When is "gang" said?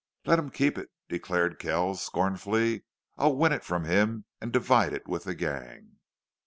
5.35-5.97